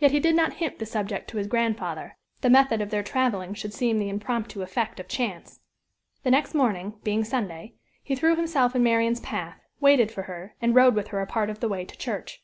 Yet 0.00 0.10
he 0.10 0.18
did 0.18 0.34
not 0.34 0.54
hint 0.54 0.80
the 0.80 0.86
subject 0.86 1.28
to 1.30 1.36
his 1.36 1.46
grandfather 1.46 2.16
the 2.40 2.50
method 2.50 2.80
of 2.80 2.90
their 2.90 3.04
traveling 3.04 3.54
should 3.54 3.72
seem 3.72 3.96
the 4.00 4.08
impromptu 4.08 4.60
effect 4.60 4.98
of 4.98 5.06
chance. 5.06 5.60
The 6.24 6.32
next 6.32 6.52
morning 6.52 6.94
being 7.04 7.22
Sunday, 7.22 7.74
he 8.02 8.16
threw 8.16 8.34
himself 8.34 8.74
in 8.74 8.82
Marian's 8.82 9.20
path, 9.20 9.60
waited 9.78 10.10
for 10.10 10.22
her, 10.22 10.56
and 10.60 10.74
rode 10.74 10.96
with 10.96 11.06
her 11.10 11.20
a 11.20 11.28
part 11.28 11.48
of 11.48 11.60
the 11.60 11.68
way 11.68 11.84
to 11.84 11.96
church. 11.96 12.42